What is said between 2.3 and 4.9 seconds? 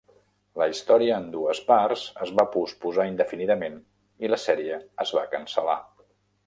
va posposar indefinidament i la sèrie